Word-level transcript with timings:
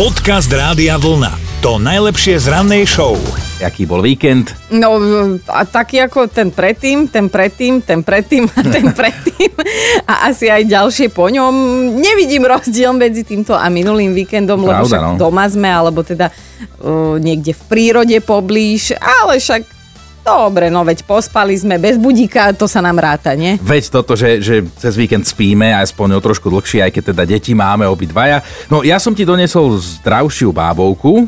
Podcast 0.00 0.48
Rádia 0.48 0.96
Vlna. 0.96 1.60
To 1.60 1.76
najlepšie 1.76 2.40
z 2.40 2.48
rannej 2.48 2.88
show. 2.88 3.20
Aký 3.60 3.84
bol 3.84 4.00
víkend? 4.00 4.56
No, 4.72 4.96
a 5.44 5.68
taký 5.68 6.00
ako 6.00 6.24
ten 6.24 6.48
predtým, 6.48 7.04
ten 7.04 7.28
predtým, 7.28 7.84
ten 7.84 8.00
predtým 8.00 8.48
a 8.48 8.64
ten 8.80 8.96
predtým 8.96 9.52
a 10.08 10.32
asi 10.32 10.48
aj 10.48 10.72
ďalšie 10.72 11.12
po 11.12 11.28
ňom. 11.28 11.52
Nevidím 12.00 12.48
rozdiel 12.48 12.96
medzi 12.96 13.28
týmto 13.28 13.52
a 13.52 13.68
minulým 13.68 14.16
víkendom, 14.16 14.64
lebo 14.64 14.88
Pravda, 14.88 14.88
však 14.88 15.02
no. 15.04 15.12
doma 15.20 15.44
sme, 15.52 15.68
alebo 15.68 16.00
teda 16.00 16.32
uh, 16.32 17.20
niekde 17.20 17.52
v 17.52 17.62
prírode 17.68 18.16
poblíž, 18.24 18.96
ale 18.96 19.36
však 19.36 19.79
dobre, 20.30 20.66
no 20.70 20.86
veď 20.86 21.02
pospali 21.02 21.58
sme 21.58 21.76
bez 21.82 21.98
budíka, 21.98 22.54
to 22.54 22.70
sa 22.70 22.78
nám 22.78 23.02
ráta, 23.02 23.34
nie? 23.34 23.58
Veď 23.58 23.90
toto, 23.90 24.14
že, 24.14 24.38
že 24.38 24.62
cez 24.78 24.94
víkend 24.94 25.26
spíme, 25.26 25.74
aspoň 25.82 26.18
o 26.18 26.20
trošku 26.22 26.46
dlhšie, 26.48 26.86
aj 26.86 26.92
keď 26.94 27.02
teda 27.14 27.22
deti 27.26 27.52
máme 27.52 27.84
obidvaja. 27.90 28.42
No 28.70 28.86
ja 28.86 29.02
som 29.02 29.12
ti 29.12 29.26
donesol 29.26 29.76
zdravšiu 29.78 30.54
bábovku, 30.54 31.26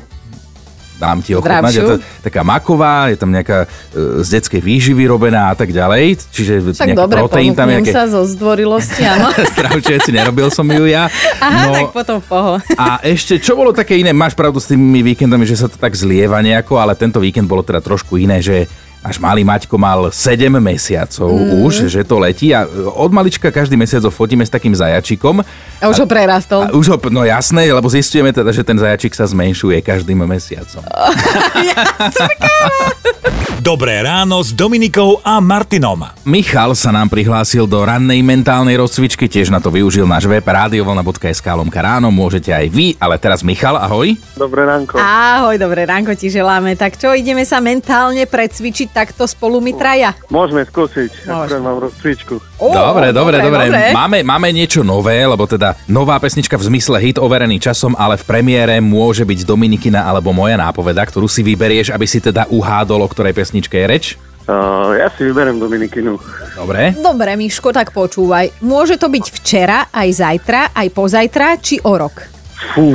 dám 1.02 1.18
ti 1.18 1.34
ochutnať. 1.34 1.72
Je 1.74 1.82
to 1.82 1.96
taká 2.22 2.46
maková, 2.46 3.10
je 3.10 3.18
tam 3.18 3.34
nejaká 3.34 3.66
e, 3.66 4.22
z 4.22 4.28
detskej 4.38 4.62
výživy 4.62 5.10
robená 5.10 5.50
a 5.50 5.54
tak 5.58 5.74
ďalej. 5.74 6.22
Čiže 6.30 6.78
Však 6.78 6.94
dobre, 6.94 7.18
proteín 7.18 7.58
tam 7.58 7.66
nejaké... 7.66 7.90
sa 7.90 8.06
zo 8.06 8.22
zdvorilosti, 8.22 9.02
áno. 9.02 9.34
Zdravšie 9.58 9.98
si 10.06 10.10
nerobil 10.14 10.46
som 10.54 10.62
ju 10.70 10.86
ja. 10.86 11.10
Aha, 11.42 11.66
no, 11.66 11.74
tak 11.74 11.90
potom 11.90 12.22
poho. 12.22 12.62
A 12.78 13.02
ešte, 13.02 13.42
čo 13.42 13.58
bolo 13.58 13.74
také 13.74 13.98
iné, 13.98 14.14
máš 14.14 14.38
pravdu 14.38 14.62
s 14.62 14.70
tými 14.70 15.02
víkendami, 15.02 15.42
že 15.42 15.58
sa 15.58 15.66
to 15.66 15.74
tak 15.74 15.98
zlieva 15.98 16.38
nejako, 16.38 16.78
ale 16.78 16.94
tento 16.94 17.18
víkend 17.18 17.50
bolo 17.50 17.66
teda 17.66 17.82
trošku 17.82 18.14
iné, 18.22 18.38
že 18.38 18.70
Náš 19.02 19.18
malý 19.18 19.42
Maťko 19.42 19.74
mal 19.74 20.14
7 20.14 20.46
mesiacov 20.62 21.34
mm. 21.34 21.66
už, 21.66 21.90
že 21.90 22.06
to 22.06 22.22
letí 22.22 22.54
a 22.54 22.62
od 22.94 23.10
malička 23.10 23.50
každý 23.50 23.74
mesiac 23.74 24.06
ho 24.06 24.14
fotíme 24.14 24.46
s 24.46 24.54
takým 24.54 24.70
zajačikom. 24.70 25.42
A 25.82 25.84
už 25.90 25.98
ho 26.02 26.06
prerastol. 26.06 26.62
A 26.62 26.70
už 26.70 26.94
ho, 26.94 26.96
no 27.10 27.26
jasné, 27.26 27.66
lebo 27.66 27.90
zistujeme 27.90 28.30
teda, 28.30 28.54
že 28.54 28.62
ten 28.62 28.78
zajačik 28.78 29.18
sa 29.18 29.26
zmenšuje 29.26 29.82
každým 29.82 30.22
mesiacom. 30.22 30.86
Dobré 33.62 34.02
ráno 34.02 34.42
s 34.42 34.50
Dominikou 34.50 35.22
a 35.22 35.38
Martinom. 35.38 36.02
Michal 36.26 36.74
sa 36.74 36.90
nám 36.90 37.06
prihlásil 37.06 37.70
do 37.70 37.78
rannej 37.78 38.18
mentálnej 38.18 38.74
rozcvičky, 38.74 39.30
tiež 39.30 39.54
na 39.54 39.62
to 39.62 39.70
využil 39.70 40.02
náš 40.02 40.26
web 40.26 40.42
radiovlna.sk 40.42 41.46
lomka 41.54 41.78
ráno, 41.78 42.10
môžete 42.10 42.50
aj 42.50 42.66
vy, 42.66 42.98
ale 42.98 43.22
teraz 43.22 43.46
Michal, 43.46 43.78
ahoj. 43.78 44.18
Dobré 44.34 44.66
ránko. 44.66 44.98
Ahoj, 44.98 45.62
dobré 45.62 45.86
ránko 45.86 46.10
ti 46.18 46.26
želáme. 46.26 46.74
Tak 46.74 46.98
čo, 46.98 47.14
ideme 47.14 47.46
sa 47.46 47.62
mentálne 47.62 48.26
precvičiť 48.26 48.90
takto 48.90 49.30
spolu 49.30 49.62
my 49.62 49.78
traja? 49.78 50.10
Môžeme 50.26 50.66
skúsiť, 50.66 51.30
akurát 51.30 51.62
mám 51.62 51.86
rozcvičku. 51.86 52.42
Ó, 52.62 52.70
dobre, 52.70 53.10
dobre, 53.10 53.42
dobre. 53.42 53.90
Máme, 53.90 54.22
máme 54.22 54.54
niečo 54.54 54.86
nové, 54.86 55.18
lebo 55.26 55.50
teda 55.50 55.74
nová 55.90 56.14
pesnička 56.22 56.54
v 56.54 56.70
zmysle 56.70 57.02
hit 57.02 57.18
overený 57.18 57.58
časom, 57.58 57.98
ale 57.98 58.14
v 58.14 58.22
premiére 58.22 58.78
môže 58.78 59.26
byť 59.26 59.42
Dominikina 59.42 60.06
alebo 60.06 60.30
moja 60.30 60.54
nápoveda, 60.54 61.02
ktorú 61.02 61.26
si 61.26 61.42
vyberieš, 61.42 61.90
aby 61.90 62.06
si 62.06 62.22
teda 62.22 62.46
uhádol, 62.46 63.02
o 63.02 63.10
ktorej 63.10 63.34
pesničke 63.34 63.74
je 63.82 63.86
reč. 63.90 64.06
Uh, 64.46 64.94
ja 64.94 65.10
si 65.10 65.26
vyberiem 65.26 65.58
Dominikinu. 65.58 66.22
Dobre. 66.54 66.94
Dobre, 66.94 67.34
Miško, 67.34 67.74
tak 67.74 67.90
počúvaj. 67.90 68.62
Môže 68.62 68.94
to 68.94 69.10
byť 69.10 69.26
včera, 69.42 69.90
aj 69.90 70.08
zajtra, 70.22 70.70
aj 70.70 70.88
pozajtra, 70.94 71.46
či 71.58 71.82
o 71.82 71.94
rok? 71.98 72.30
Fú, 72.74 72.94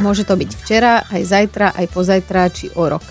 Môže 0.00 0.24
to 0.24 0.34
byť 0.34 0.50
včera, 0.64 1.04
aj 1.04 1.22
zajtra, 1.22 1.66
aj 1.76 1.86
pozajtra, 1.92 2.40
či 2.48 2.72
o 2.72 2.84
rok. 2.88 3.04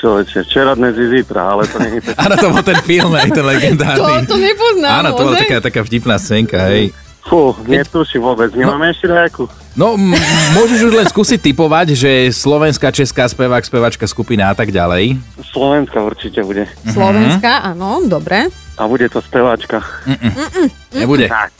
Človeče, 0.00 0.38
včera, 0.42 0.72
dnes 0.72 0.96
i 0.96 1.06
zítra, 1.10 1.44
ale 1.46 1.68
to 1.68 1.76
nie 1.78 2.00
je 2.00 2.12
Áno, 2.24 2.34
to 2.34 2.46
bol 2.48 2.64
ten 2.64 2.80
film, 2.80 3.12
aj 3.12 3.28
ten 3.28 3.44
legendárny. 3.44 4.24
To, 4.24 4.34
to 4.34 4.36
nepoznám, 4.36 4.92
Áno, 4.96 5.08
to 5.12 5.22
bola 5.22 5.36
taká, 5.36 5.56
taká 5.60 5.80
vtipná 5.84 6.16
scénka, 6.16 6.56
hej. 6.66 6.90
Fú, 7.20 7.52
netuším 7.62 8.24
vôbec. 8.24 8.48
Nemáme 8.50 8.90
ešte 8.90 9.06
nejakú? 9.06 9.44
No, 9.76 9.94
m- 9.94 10.16
môžeš 10.56 10.82
už 10.82 10.92
len 10.96 11.06
skúsiť 11.06 11.38
typovať, 11.38 11.94
že 11.94 12.10
slovenská, 12.32 12.90
česká 12.90 13.28
spevák, 13.28 13.62
spevačka, 13.62 14.02
skupina 14.04 14.50
a 14.50 14.56
tak 14.56 14.72
ďalej. 14.72 15.20
Slovenska 15.46 16.00
určite 16.00 16.42
bude. 16.42 16.64
Slovenská, 16.82 17.70
áno, 17.70 18.02
dobre. 18.02 18.48
A 18.74 18.88
bude 18.88 19.06
to 19.06 19.20
speváčka. 19.20 19.84
Nebude. 20.90 21.28
Tak. 21.28 21.52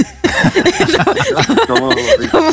to 1.68 1.74
byť. 1.76 2.06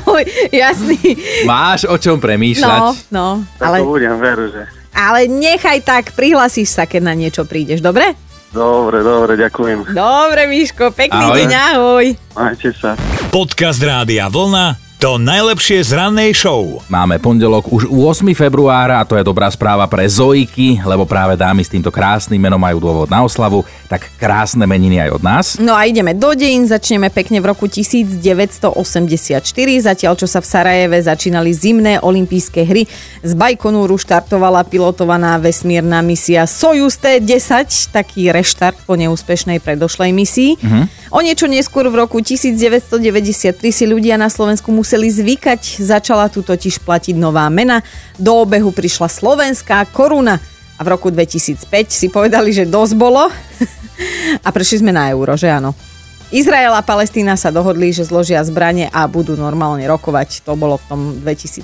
Môj, 0.04 0.24
jasný. 0.52 1.00
Máš 1.44 1.84
o 1.84 1.96
čom 1.96 2.16
No, 2.16 2.24
premýšľať. 2.24 2.82
no, 3.10 3.44
Tak 3.56 3.68
ale, 3.68 3.78
to 3.78 3.88
budem, 3.88 4.16
veru, 4.18 4.46
že. 4.48 4.64
ale 4.92 5.20
nechaj 5.26 5.80
tak, 5.82 6.12
prihlasíš 6.12 6.72
sa, 6.72 6.84
keď 6.84 7.02
na 7.04 7.14
niečo 7.14 7.44
prídeš, 7.44 7.80
dobre? 7.80 8.16
Dobre, 8.48 9.04
dobre, 9.04 9.36
ďakujem. 9.36 9.92
Dobre, 9.92 10.42
Miško, 10.48 10.90
pekný 10.90 11.20
Ahoj. 11.22 11.38
deň, 11.38 11.52
ahoj. 11.54 12.06
Majte 12.34 12.72
sa. 12.74 12.96
Podcast 13.30 13.78
Rádia 13.78 14.26
Vlna. 14.26 14.87
To 14.98 15.22
najlepšie 15.22 15.86
z 15.86 15.94
rannej 15.94 16.34
show. 16.34 16.82
Máme 16.90 17.22
pondelok 17.22 17.70
už 17.70 17.86
8. 17.86 18.34
februára 18.34 18.98
a 18.98 19.06
to 19.06 19.14
je 19.14 19.22
dobrá 19.22 19.46
správa 19.54 19.86
pre 19.86 20.10
Zojky, 20.10 20.82
lebo 20.82 21.06
práve 21.06 21.38
dámy 21.38 21.62
s 21.62 21.70
týmto 21.70 21.94
krásnym 21.94 22.42
menom 22.42 22.58
majú 22.58 22.82
dôvod 22.82 23.06
na 23.06 23.22
oslavu, 23.22 23.62
tak 23.86 24.10
krásne 24.18 24.66
meniny 24.66 24.98
aj 25.06 25.10
od 25.14 25.22
nás. 25.22 25.46
No 25.62 25.78
a 25.78 25.86
ideme 25.86 26.18
do 26.18 26.34
dejín, 26.34 26.66
začneme 26.66 27.14
pekne 27.14 27.38
v 27.38 27.54
roku 27.54 27.70
1984, 27.70 29.38
zatiaľ 29.86 30.18
čo 30.18 30.26
sa 30.26 30.42
v 30.42 30.50
Sarajeve 30.50 30.98
začínali 30.98 31.54
zimné 31.54 32.02
olympijské 32.02 32.66
hry. 32.66 32.90
Z 33.22 33.38
Bajkonúru 33.38 34.02
štartovala 34.02 34.66
pilotovaná 34.66 35.38
vesmírna 35.38 36.02
misia 36.02 36.50
Sojus 36.50 36.98
T-10, 36.98 37.94
taký 37.94 38.34
reštart 38.34 38.82
po 38.82 38.98
neúspešnej 38.98 39.62
predošlej 39.62 40.10
misii. 40.10 40.52
O 41.08 41.24
niečo 41.24 41.48
neskôr 41.48 41.88
v 41.88 42.04
roku 42.04 42.20
1993 42.20 43.56
si 43.72 43.86
ľudia 43.88 44.20
na 44.20 44.28
Slovensku 44.28 44.76
museli 44.76 45.08
zvykať, 45.08 45.80
začala 45.80 46.28
tu 46.28 46.44
totiž 46.44 46.84
platiť 46.84 47.16
nová 47.16 47.48
mena. 47.48 47.80
Do 48.20 48.44
obehu 48.44 48.76
prišla 48.76 49.08
slovenská 49.08 49.88
koruna 49.96 50.36
a 50.76 50.82
v 50.84 50.88
roku 50.92 51.08
2005 51.08 51.64
si 51.88 52.08
povedali, 52.12 52.52
že 52.52 52.68
dosť 52.68 52.94
bolo 53.00 53.32
a 54.46 54.48
prešli 54.52 54.84
sme 54.84 54.92
na 54.92 55.08
euro, 55.08 55.40
že 55.40 55.48
áno. 55.48 55.72
Izrael 56.28 56.76
a 56.76 56.84
Palestína 56.84 57.40
sa 57.40 57.56
dohodli, 57.56 57.96
že 57.96 58.04
zložia 58.04 58.44
zbranie 58.44 58.92
a 58.92 59.08
budú 59.08 59.40
normálne 59.40 59.88
rokovať. 59.88 60.44
To 60.44 60.60
bolo 60.60 60.76
v 60.76 60.86
tom 60.92 61.02
2005. 61.24 61.64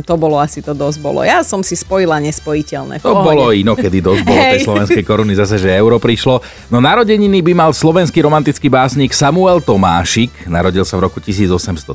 To 0.00 0.14
bolo 0.16 0.40
asi 0.40 0.64
to 0.64 0.72
dosť 0.72 0.96
bolo. 1.04 1.20
Ja 1.20 1.44
som 1.44 1.60
si 1.60 1.76
spojila 1.76 2.16
nespojiteľné. 2.16 3.04
To 3.04 3.12
pohode. 3.12 3.28
bolo 3.28 3.44
inokedy 3.52 4.00
dosť 4.00 4.22
bolo 4.24 4.40
tej 4.40 4.64
slovenskej 4.64 5.04
koruny 5.04 5.36
zase, 5.36 5.60
že 5.60 5.76
euro 5.76 6.00
prišlo. 6.00 6.40
No 6.72 6.80
narodeniny 6.80 7.44
by 7.44 7.52
mal 7.52 7.76
slovenský 7.76 8.24
romantický 8.24 8.72
básnik 8.72 9.12
Samuel 9.12 9.60
Tomášik. 9.60 10.48
Narodil 10.48 10.88
sa 10.88 10.96
v 10.96 11.04
roku 11.04 11.20
1813. 11.20 11.92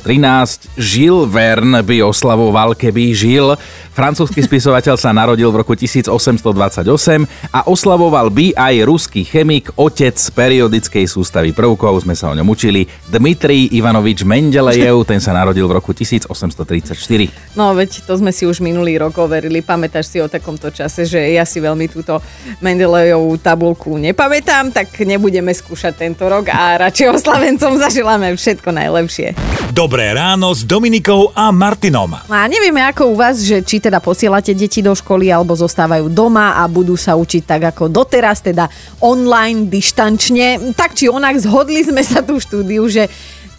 Žil 0.77 1.25
Verne 1.25 1.81
by 1.81 2.05
oslavoval, 2.05 2.77
keby 2.77 3.09
žil. 3.17 3.57
Francúzsky 3.89 4.45
spisovateľ 4.45 5.01
sa 5.01 5.09
narodil 5.17 5.49
v 5.49 5.65
roku 5.65 5.73
1828 5.73 6.85
a 7.49 7.59
oslavoval 7.65 8.29
by 8.29 8.53
aj 8.53 8.85
ruský 8.85 9.25
chemik, 9.25 9.73
otec 9.73 10.13
periodickej 10.37 11.09
sústavy 11.09 11.57
prvkov, 11.57 12.02
sme 12.03 12.19
sa 12.19 12.27
o 12.27 12.35
ňom 12.35 12.45
učili, 12.51 12.83
Dmitrij 13.07 13.71
Ivanovič 13.79 14.27
Mendelejev, 14.27 15.07
ten 15.07 15.23
sa 15.23 15.31
narodil 15.31 15.63
v 15.63 15.79
roku 15.79 15.95
1834. 15.95 17.55
No 17.55 17.71
veď 17.71 18.03
to 18.03 18.19
sme 18.19 18.35
si 18.35 18.43
už 18.43 18.59
minulý 18.59 18.99
rok 18.99 19.15
overili. 19.23 19.63
Pamätáš 19.63 20.11
si 20.11 20.17
o 20.19 20.27
takomto 20.27 20.67
čase, 20.67 21.07
že 21.07 21.19
ja 21.31 21.47
si 21.47 21.63
veľmi 21.63 21.87
túto 21.87 22.19
Mendelejovú 22.59 23.39
tabulku 23.39 23.95
nepamätám, 23.95 24.73
tak 24.75 24.91
nebudeme 25.05 25.53
skúšať 25.53 25.93
tento 25.95 26.25
rok 26.27 26.49
a 26.51 26.89
radšej 26.89 27.07
oslavencom 27.13 27.79
zaželáme 27.79 28.35
všetko 28.35 28.69
najlepšie. 28.73 29.37
Dobré 29.73 30.13
ráno 30.13 30.53
s 30.53 30.61
Dominikou 30.65 31.33
a 31.33 31.49
Martinom. 31.49 32.13
A 32.29 32.45
nevieme 32.49 32.81
ako 32.85 33.13
u 33.13 33.15
vás, 33.17 33.41
že 33.41 33.61
či 33.61 33.81
teda 33.81 34.01
posielate 34.01 34.53
deti 34.53 34.81
do 34.81 34.93
školy 34.93 35.29
alebo 35.29 35.57
zostávajú 35.57 36.09
doma 36.09 36.61
a 36.61 36.67
budú 36.69 36.93
sa 36.97 37.17
učiť 37.17 37.41
tak 37.45 37.61
ako 37.73 37.89
doteraz, 37.89 38.41
teda 38.41 38.69
online, 39.01 39.69
dištančne. 39.69 40.73
Tak 40.73 40.97
či 40.97 41.09
onak 41.09 41.37
zhodli 41.37 41.85
sme 41.85 41.92
sa 42.01 42.25
tu 42.25 42.39
v 42.39 42.41
štúdiu, 42.41 42.81
že 42.89 43.05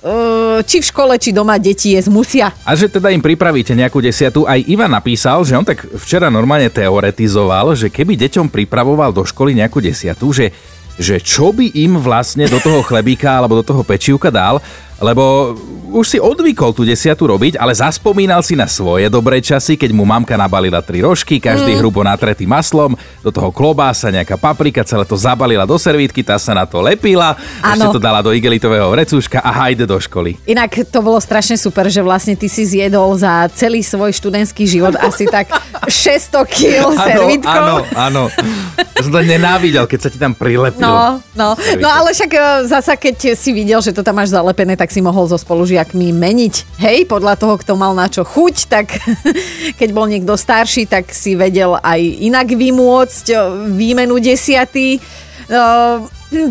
uh, 0.03 0.59
či 0.67 0.83
v 0.83 0.89
škole, 0.91 1.15
či 1.17 1.31
doma 1.31 1.57
deti 1.57 1.95
jesť 1.95 2.11
musia. 2.11 2.47
A 2.67 2.75
že 2.75 2.91
teda 2.91 3.15
im 3.15 3.23
pripravíte 3.23 3.73
nejakú 3.73 4.03
desiatu. 4.03 4.45
Aj 4.45 4.59
Ivan 4.59 4.93
napísal, 4.93 5.47
že 5.47 5.55
on 5.55 5.63
tak 5.63 5.87
včera 5.97 6.29
normálne 6.29 6.69
teoretizoval, 6.69 7.79
že 7.79 7.89
keby 7.89 8.19
deťom 8.19 8.53
pripravoval 8.53 9.15
do 9.15 9.23
školy 9.23 9.57
nejakú 9.57 9.79
desiatu, 9.79 10.35
že, 10.35 10.51
že 10.99 11.23
čo 11.23 11.55
by 11.55 11.75
im 11.79 11.97
vlastne 11.99 12.51
do 12.51 12.59
toho 12.59 12.83
chlebíka 12.83 13.31
alebo 13.39 13.61
do 13.61 13.65
toho 13.67 13.83
pečivka 13.87 14.29
dal, 14.35 14.59
lebo 15.05 15.53
už 15.95 16.07
si 16.11 16.19
odvykol 16.19 16.75
tú 16.75 16.83
desiatu 16.83 17.31
robiť, 17.31 17.55
ale 17.55 17.71
zaspomínal 17.71 18.43
si 18.43 18.59
na 18.59 18.67
svoje 18.67 19.07
dobré 19.07 19.39
časy, 19.39 19.79
keď 19.79 19.95
mu 19.95 20.03
mamka 20.03 20.35
nabalila 20.35 20.83
tri 20.83 21.05
rožky, 21.05 21.39
každý 21.39 21.77
mm. 21.77 21.79
hrubo 21.79 22.03
natretý 22.03 22.49
maslom, 22.51 22.99
do 23.23 23.31
toho 23.31 23.55
klobása, 23.55 24.11
nejaká 24.11 24.35
paprika, 24.35 24.83
celé 24.83 25.07
to 25.07 25.15
zabalila 25.15 25.63
do 25.63 25.79
servítky, 25.79 26.27
tá 26.27 26.35
sa 26.35 26.51
na 26.51 26.67
to 26.67 26.83
lepila, 26.83 27.39
ešte 27.63 27.87
Áno. 27.87 27.95
to 27.95 28.03
dala 28.03 28.27
do 28.27 28.35
igelitového 28.35 28.91
vrecúška 28.91 29.39
a 29.39 29.51
hajde 29.55 29.87
do 29.87 29.95
školy. 29.95 30.35
Inak 30.51 30.83
to 30.91 30.99
bolo 30.99 31.23
strašne 31.23 31.55
super, 31.55 31.87
že 31.87 32.03
vlastne 32.03 32.35
ty 32.35 32.51
si 32.51 32.67
zjedol 32.67 33.15
za 33.15 33.47
celý 33.55 33.85
svoj 33.85 34.11
študentský 34.11 34.67
život 34.67 34.99
asi 34.99 35.31
tak 35.31 35.53
600 35.87 36.43
kg 36.49 36.91
servítkou. 36.97 37.55
Áno, 37.55 37.77
áno. 37.95 38.23
Som 38.99 39.11
to 39.15 39.23
nenávidel, 39.23 39.87
keď 39.87 39.99
sa 40.01 40.09
ti 40.11 40.19
tam 40.19 40.35
prilepil. 40.35 40.83
No, 40.83 41.23
no, 41.35 41.55
no 41.79 41.89
ale 41.91 42.15
však 42.15 42.31
e, 42.31 42.41
zasa 42.71 42.95
keď 42.95 43.35
si 43.35 43.51
videl, 43.51 43.83
že 43.83 43.91
to 43.91 44.07
tam 44.07 44.19
máš 44.19 44.31
zalepené, 44.31 44.79
tak 44.79 44.94
si 44.95 45.03
mohol 45.03 45.27
so 45.27 45.35
spolužiakmi 45.35 46.15
meniť. 46.15 46.79
Hej, 46.79 47.11
podľa 47.11 47.35
toho, 47.35 47.59
kto 47.59 47.75
mal 47.75 47.99
na 47.99 48.07
čo 48.07 48.23
chuť, 48.23 48.55
tak 48.71 48.87
keď 49.81 49.89
bol 49.91 50.07
niekto 50.07 50.39
starší, 50.39 50.87
tak 50.87 51.11
si 51.11 51.35
vedel 51.35 51.75
aj 51.83 51.99
inak 52.23 52.55
vymôcť 52.55 53.25
o, 53.35 53.39
výmenu 53.75 54.23
desiaty. 54.23 55.03
O, 55.03 55.03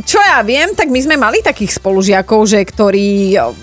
Čo 0.04 0.19
ja 0.19 0.44
viem, 0.44 0.75
tak 0.75 0.92
my 0.92 1.00
sme 1.00 1.16
mali 1.16 1.40
takých 1.40 1.80
spolužiakov, 1.80 2.44
že 2.44 2.60
ktorí 2.60 3.40
o, 3.40 3.56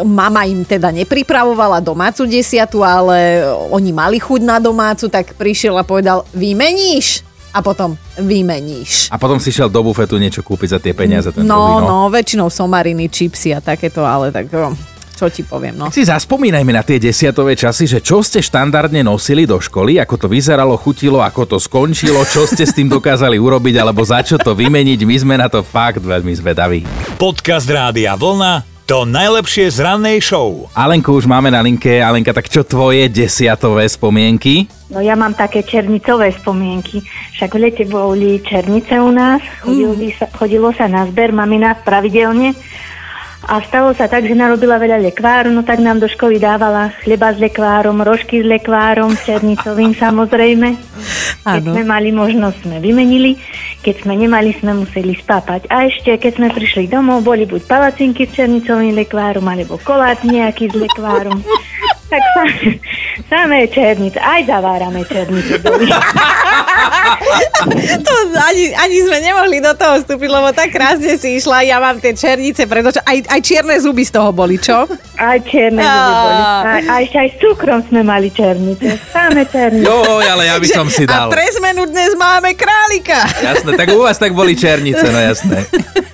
mama 0.00 0.48
im 0.48 0.64
teda 0.64 0.88
nepripravovala 0.88 1.84
domácu 1.84 2.24
desiatu, 2.24 2.80
ale 2.80 3.44
oni 3.68 3.92
mali 3.92 4.16
chuť 4.16 4.40
na 4.40 4.56
domácu, 4.56 5.12
tak 5.12 5.36
prišiel 5.36 5.76
a 5.76 5.84
povedal, 5.84 6.24
vymeníš? 6.32 7.31
A 7.52 7.60
potom 7.60 7.94
vymeníš. 8.16 9.12
A 9.12 9.20
potom 9.20 9.36
si 9.36 9.52
šiel 9.52 9.68
do 9.68 9.84
bufetu 9.84 10.16
niečo 10.16 10.40
kúpiť 10.40 10.68
za 10.72 10.78
tie 10.80 10.96
peniaze. 10.96 11.28
Ten 11.28 11.44
No, 11.44 11.52
druhý, 11.52 11.84
no, 11.84 11.96
väčšinou 12.08 12.48
somariny, 12.48 13.12
čipsy 13.12 13.52
a 13.52 13.60
takéto, 13.60 14.00
ale 14.08 14.32
tak 14.32 14.48
o, 14.56 14.72
čo 15.12 15.28
ti 15.28 15.44
poviem, 15.44 15.76
no. 15.76 15.92
Tak 15.92 15.94
si 15.94 16.08
zaspomínajme 16.08 16.72
na 16.72 16.80
tie 16.80 16.96
desiatové 16.96 17.52
časy, 17.52 17.84
že 17.84 18.00
čo 18.00 18.24
ste 18.24 18.40
štandardne 18.40 19.04
nosili 19.04 19.44
do 19.44 19.60
školy, 19.60 20.00
ako 20.00 20.16
to 20.16 20.26
vyzeralo, 20.32 20.80
chutilo, 20.80 21.20
ako 21.20 21.44
to 21.44 21.58
skončilo, 21.60 22.24
čo 22.24 22.48
ste 22.48 22.64
s 22.64 22.72
tým 22.72 22.88
dokázali 22.88 23.36
urobiť, 23.36 23.74
alebo 23.76 24.00
za 24.00 24.24
čo 24.24 24.40
to 24.40 24.56
vymeniť. 24.56 25.04
My 25.04 25.16
sme 25.20 25.34
na 25.36 25.52
to 25.52 25.60
fakt 25.60 26.00
veľmi 26.00 26.32
zvedaví. 26.32 26.88
Podcast 27.20 27.68
Rádia 27.68 28.16
Vlna 28.16 28.71
to 28.92 29.08
najlepšie 29.08 29.72
z 29.72 29.88
rannej 29.88 30.20
show. 30.20 30.68
Alenku 30.76 31.16
už 31.16 31.24
máme 31.24 31.48
na 31.48 31.64
linke. 31.64 32.04
Alenka, 32.04 32.28
tak 32.36 32.52
čo 32.52 32.60
tvoje 32.60 33.08
desiatové 33.08 33.88
spomienky? 33.88 34.68
No 34.92 35.00
ja 35.00 35.16
mám 35.16 35.32
také 35.32 35.64
černicové 35.64 36.28
spomienky. 36.36 37.00
Však 37.32 37.56
v 37.56 37.72
lete 37.72 37.84
boli 37.88 38.44
černice 38.44 39.00
u 39.00 39.08
nás, 39.08 39.40
chodilo, 39.64 39.96
by 39.96 40.08
sa, 40.12 40.28
chodilo 40.36 40.68
sa 40.76 40.92
na 40.92 41.08
zber, 41.08 41.32
mamina 41.32 41.72
pravidelne. 41.80 42.52
A 43.42 43.58
stalo 43.66 43.90
sa 43.90 44.06
tak, 44.06 44.22
že 44.22 44.38
narobila 44.38 44.78
veľa 44.78 45.02
lekváru, 45.02 45.50
no 45.50 45.66
tak 45.66 45.82
nám 45.82 45.98
do 45.98 46.06
školy 46.06 46.38
dávala 46.38 46.94
chleba 47.02 47.34
s 47.34 47.42
lekvárom, 47.42 47.98
rožky 47.98 48.38
s 48.38 48.46
lekvárom, 48.46 49.18
černicovým 49.18 49.98
samozrejme. 50.02 50.78
Keď 51.42 51.62
sme 51.74 51.82
mali 51.82 52.14
možnosť, 52.14 52.62
sme 52.62 52.78
vymenili, 52.78 53.34
keď 53.82 54.06
sme 54.06 54.14
nemali, 54.14 54.54
sme 54.54 54.86
museli 54.86 55.18
spápať. 55.18 55.66
A 55.74 55.90
ešte, 55.90 56.14
keď 56.14 56.32
sme 56.38 56.48
prišli 56.54 56.86
domov, 56.86 57.26
boli 57.26 57.42
buď 57.42 57.66
palacinky 57.66 58.30
s 58.30 58.38
černicovým 58.38 58.94
lekvárom, 58.94 59.42
alebo 59.42 59.74
kolát 59.82 60.22
nejaký 60.22 60.70
s 60.70 60.76
lekvárom. 60.78 61.42
tak 62.12 62.22
sa, 62.38 62.44
samé 63.26 63.66
černice, 63.72 64.22
aj 64.22 64.46
zavárame 64.46 65.02
černice. 65.08 65.58
To 68.06 68.12
ani, 68.42 68.74
ani 68.74 68.96
sme 69.00 69.18
nemohli 69.22 69.62
do 69.62 69.72
toho 69.74 70.02
vstúpiť, 70.02 70.28
lebo 70.28 70.48
tak 70.50 70.74
krásne 70.74 71.14
si 71.14 71.38
išla. 71.38 71.62
Ja 71.62 71.78
mám 71.78 72.02
tie 72.02 72.12
černice, 72.12 72.66
pretože 72.66 72.98
aj, 73.02 73.30
aj 73.30 73.40
čierne 73.40 73.76
zuby 73.78 74.02
z 74.02 74.12
toho 74.12 74.34
boli, 74.34 74.58
čo? 74.58 74.84
Aj 75.14 75.38
čierne 75.42 75.78
zuby 75.78 76.12
boli. 76.12 76.42
A, 76.42 76.74
a 76.82 76.94
ešte 77.00 77.18
aj 77.18 77.28
s 77.28 77.36
cukrom 77.38 77.80
sme 77.86 78.00
mali 78.02 78.28
černice. 78.28 78.98
Samé 79.10 79.46
černice. 79.46 79.86
Joj, 79.86 80.24
ale 80.26 80.50
ja 80.50 80.56
by 80.58 80.68
som 80.68 80.86
si 80.90 81.06
A 81.06 81.08
dal. 81.08 81.28
pre 81.30 81.46
zmenu 81.54 81.86
dnes 81.86 82.12
máme 82.18 82.52
králika. 82.58 83.22
Jasné, 83.40 83.70
tak 83.78 83.88
u 83.94 84.02
vás 84.02 84.18
tak 84.18 84.34
boli 84.34 84.58
černice, 84.58 85.06
no 85.06 85.18
jasné. 85.18 85.62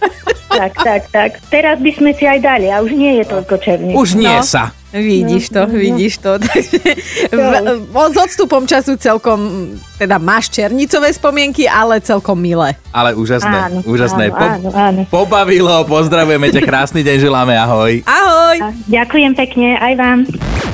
Tak, 0.58 0.72
tak, 0.76 1.02
tak. 1.08 1.31
Teraz 1.46 1.78
by 1.78 1.90
sme 1.93 2.10
si 2.12 2.25
aj 2.25 2.38
dali 2.38 2.66
a 2.66 2.78
už 2.78 2.90
nie 2.90 3.16
je 3.16 3.25
toľko 3.25 3.55
černic. 3.56 3.94
Už 3.94 4.14
nie 4.14 4.26
No. 4.28 4.43
sa. 4.43 4.75
Vidíš 4.88 5.52
to, 5.52 5.69
vidíš 5.69 6.16
to. 6.16 6.40
Takže 6.40 6.81
v- 7.31 7.84
v- 7.87 8.08
s 8.08 8.16
odstupom 8.19 8.64
času 8.64 8.96
celkom, 8.96 9.69
teda 9.94 10.16
máš 10.16 10.49
černicové 10.49 11.12
spomienky, 11.12 11.69
ale 11.69 12.00
celkom 12.00 12.34
milé. 12.34 12.72
Ale 12.88 13.12
úžasné, 13.12 13.52
Áno, 13.69 13.78
úžasné. 13.84 14.32
áno, 14.32 14.40
áno, 14.40 14.69
áno. 14.72 15.00
Pobavilo, 15.06 15.84
pozdravujeme 15.84 16.49
ťa, 16.49 16.64
krásny 16.64 17.05
deň 17.05 17.16
želáme, 17.20 17.52
ahoj. 17.55 18.00
Ahoj! 18.02 18.56
Ďakujem 18.88 19.32
pekne, 19.37 19.76
aj 19.76 19.93
vám. 19.94 20.19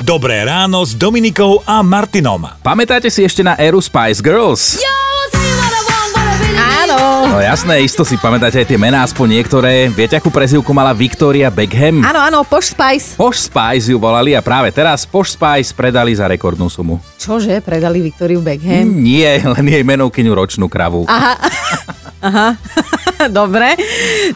Dobré 0.01 0.41
ráno 0.41 0.79
s 0.81 0.95
Dominikou 0.95 1.59
a 1.61 1.83
Martinom. 1.83 2.39
Pamätáte 2.61 3.11
si 3.11 3.19
ešte 3.19 3.43
na 3.43 3.59
éru 3.59 3.77
Spice 3.77 4.23
Girls? 4.23 4.79
Áno. 4.79 5.04
No 7.35 7.43
jasné, 7.43 7.83
isto 7.83 8.07
si 8.07 8.15
pamätáte 8.15 8.63
aj 8.63 8.67
tie 8.71 8.79
mená, 8.79 9.03
aspoň 9.03 9.43
niektoré. 9.43 9.91
Viete, 9.91 10.15
akú 10.15 10.31
prezivku 10.31 10.71
mala 10.71 10.95
Victoria 10.95 11.51
Beckham? 11.51 11.99
Áno, 11.99 12.23
áno, 12.23 12.39
Posh 12.47 12.71
Spice. 12.71 13.19
Posh 13.19 13.51
Spice 13.51 13.91
ju 13.91 13.99
volali 13.99 14.31
a 14.31 14.39
práve 14.39 14.71
teraz 14.71 15.03
Posh 15.03 15.35
Spice 15.35 15.75
predali 15.75 16.15
za 16.15 16.31
rekordnú 16.31 16.71
sumu. 16.71 16.95
Čože, 17.19 17.59
predali 17.59 17.99
Victoriu 17.99 18.39
Beckham? 18.39 18.87
Nie, 18.87 19.43
len 19.43 19.67
jej 19.67 19.83
menovkyňu 19.83 20.31
ročnú 20.31 20.71
kravu. 20.71 21.11
Aha, 21.11 22.55
dobre. 23.43 23.75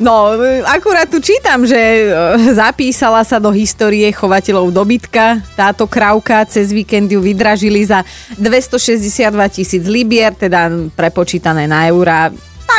No, 0.03 0.35
akurát 0.67 1.07
tu 1.07 1.23
čítam, 1.23 1.63
že 1.63 1.79
e, 1.79 2.03
zapísala 2.51 3.23
sa 3.23 3.39
do 3.39 3.55
histórie 3.55 4.11
chovateľov 4.11 4.75
dobytka. 4.75 5.39
Táto 5.55 5.87
krávka 5.87 6.43
cez 6.51 6.75
víkend 6.75 7.07
ju 7.07 7.23
vydražili 7.23 7.79
za 7.79 8.03
262 8.35 9.55
tisíc 9.55 9.87
libier, 9.87 10.35
teda 10.35 10.91
prepočítané 10.99 11.63
na 11.63 11.87
eurá 11.87 12.27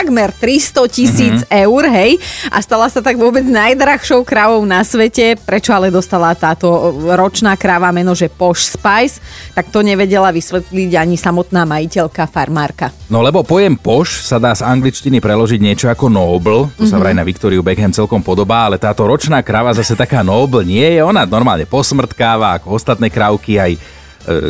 takmer 0.00 0.32
300 0.32 0.88
tisíc 0.88 1.38
mm-hmm. 1.44 1.60
eur, 1.68 1.84
hej. 1.92 2.16
A 2.48 2.64
stala 2.64 2.88
sa 2.88 3.04
tak 3.04 3.20
vôbec 3.20 3.44
najdrahšou 3.44 4.24
krávou 4.24 4.64
na 4.64 4.80
svete. 4.80 5.36
Prečo 5.36 5.76
ale 5.76 5.92
dostala 5.92 6.32
táto 6.32 6.96
ročná 7.04 7.52
kráva 7.60 7.92
meno, 7.92 8.16
že 8.16 8.32
Posh 8.32 8.64
Spice? 8.64 9.20
Tak 9.52 9.68
to 9.68 9.84
nevedela 9.84 10.32
vysvetliť 10.32 10.96
ani 10.96 11.20
samotná 11.20 11.68
majiteľka, 11.68 12.24
farmárka. 12.32 12.88
No 13.12 13.20
lebo 13.20 13.44
pojem 13.44 13.76
poš 13.76 14.24
sa 14.24 14.40
dá 14.40 14.56
z 14.56 14.64
angličtiny 14.64 15.20
preložiť 15.20 15.60
niečo 15.60 15.92
ako 15.92 16.08
noble, 16.08 16.72
to 16.80 16.88
sa 16.88 16.96
vraj 16.96 17.12
na 17.12 17.26
Victoriu 17.26 17.60
Beckham 17.60 17.92
celkom 17.92 18.24
podobá, 18.24 18.72
ale 18.72 18.80
táto 18.80 19.04
ročná 19.04 19.44
krava 19.44 19.76
zase 19.76 19.92
taká 19.92 20.24
noble 20.24 20.64
nie 20.64 20.96
je, 20.96 21.04
ona 21.04 21.28
normálne 21.28 21.68
posmrtkáva 21.68 22.56
ako 22.56 22.78
ostatné 22.78 23.12
krávky 23.12 23.60
aj 23.60 23.99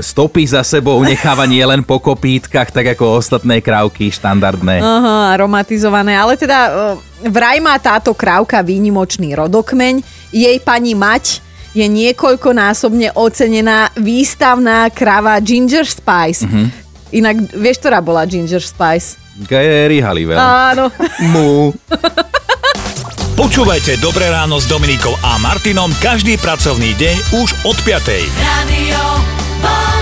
stopy 0.02 0.42
za 0.50 0.66
sebou 0.66 0.98
necháva 1.00 1.46
nie 1.46 1.62
len 1.62 1.86
po 1.86 2.02
kopítkach, 2.02 2.74
tak 2.74 2.98
ako 2.98 3.22
ostatné 3.22 3.62
krávky 3.62 4.10
štandardné. 4.10 4.82
Aha, 4.82 5.34
aromatizované, 5.38 6.18
ale 6.18 6.34
teda 6.34 6.58
e, 6.66 6.70
vraj 7.30 7.62
má 7.62 7.78
táto 7.78 8.10
krávka 8.12 8.60
výnimočný 8.60 9.32
rodokmeň. 9.38 10.02
Jej 10.34 10.58
pani 10.66 10.98
mať 10.98 11.40
je 11.70 11.86
niekoľkonásobne 11.86 13.14
ocenená 13.14 13.94
výstavná 13.94 14.90
krava 14.90 15.38
Ginger 15.38 15.86
Spice. 15.86 16.42
Inak, 17.14 17.54
vieš, 17.54 17.78
ktorá 17.82 18.02
bola 18.02 18.26
Ginger 18.26 18.62
Spice? 18.62 19.18
Gary 19.46 20.02
Halliwell. 20.02 20.38
Áno. 20.38 20.90
Mu. 21.30 21.70
Počúvajte 23.40 23.96
Dobré 24.04 24.28
ráno 24.28 24.60
s 24.60 24.68
Dominikou 24.68 25.16
a 25.24 25.40
Martinom 25.40 25.88
každý 25.96 26.36
pracovný 26.36 26.92
deň 26.92 27.16
už 27.40 27.48
od 27.64 27.76
5. 27.88 28.28
Radio 28.36 29.00
Vlna. 29.62 29.99